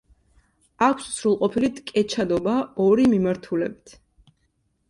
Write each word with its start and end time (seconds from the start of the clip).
აქვს 0.85 1.09
სრულყოფილი 1.17 1.69
ტკეჩადობა 1.81 2.57
ორი 2.87 3.07
მიმართულებით. 3.15 3.95